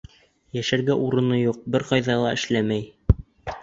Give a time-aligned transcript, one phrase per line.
[0.57, 2.87] Йәшәргә урыны юҡ, бер ҡайҙа ла эшләмәй...